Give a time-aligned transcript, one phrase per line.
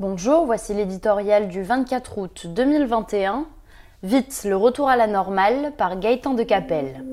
[0.00, 3.46] Bonjour, voici l'éditorial du 24 août 2021.
[4.04, 7.04] Vite, le retour à la normale par Gaëtan de Capelle.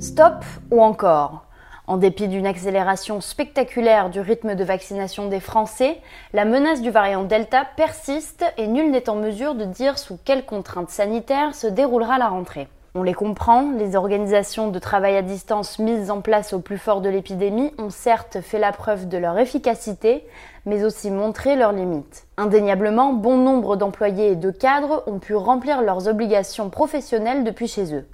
[0.00, 1.44] Stop ou encore?
[1.86, 6.00] En dépit d'une accélération spectaculaire du rythme de vaccination des Français,
[6.32, 10.46] la menace du variant Delta persiste et nul n'est en mesure de dire sous quelles
[10.46, 12.68] contraintes sanitaires se déroulera la rentrée.
[12.96, 17.00] On les comprend, les organisations de travail à distance mises en place au plus fort
[17.00, 20.24] de l'épidémie ont certes fait la preuve de leur efficacité,
[20.64, 22.28] mais aussi montré leurs limites.
[22.36, 27.96] Indéniablement, bon nombre d'employés et de cadres ont pu remplir leurs obligations professionnelles depuis chez
[27.96, 28.06] eux.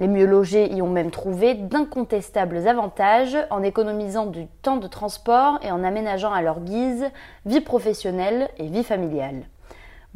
[0.00, 5.60] Les mieux logés y ont même trouvé d'incontestables avantages en économisant du temps de transport
[5.62, 7.06] et en aménageant à leur guise
[7.44, 9.44] vie professionnelle et vie familiale.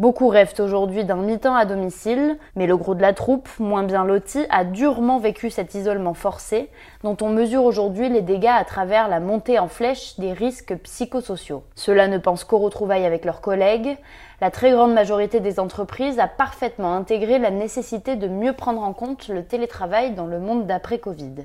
[0.01, 4.03] Beaucoup rêvent aujourd'hui d'un mi-temps à domicile, mais le gros de la troupe, moins bien
[4.03, 6.71] loti, a durement vécu cet isolement forcé,
[7.05, 11.65] dont on mesure aujourd'hui les dégâts à travers la montée en flèche des risques psychosociaux.
[11.75, 13.99] Ceux-là ne pensent qu'aux retrouvailles avec leurs collègues.
[14.41, 18.95] La très grande majorité des entreprises a parfaitement intégré la nécessité de mieux prendre en
[18.95, 21.45] compte le télétravail dans le monde d'après-Covid.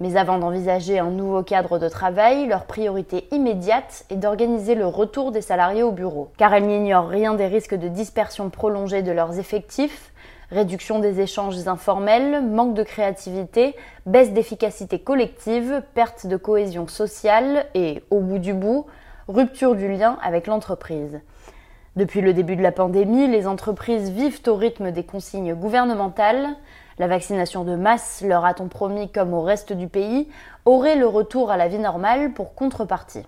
[0.00, 5.32] Mais avant d'envisager un nouveau cadre de travail, leur priorité immédiate est d'organiser le retour
[5.32, 9.40] des salariés au bureau, car elles n'ignorent rien des risques de dispersion prolongée de leurs
[9.40, 10.12] effectifs,
[10.52, 13.74] réduction des échanges informels, manque de créativité,
[14.06, 18.86] baisse d'efficacité collective, perte de cohésion sociale et, au bout du bout,
[19.26, 21.20] rupture du lien avec l'entreprise.
[21.96, 26.48] Depuis le début de la pandémie, les entreprises vivent au rythme des consignes gouvernementales.
[26.98, 30.28] La vaccination de masse, leur a-t-on promis comme au reste du pays,
[30.64, 33.24] aurait le retour à la vie normale pour contrepartie.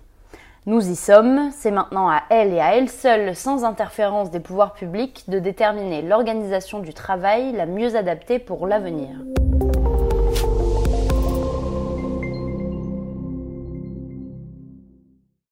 [0.67, 4.73] Nous y sommes, c'est maintenant à elles et à elles seules, sans interférence des pouvoirs
[4.73, 9.09] publics, de déterminer l'organisation du travail la mieux adaptée pour l'avenir.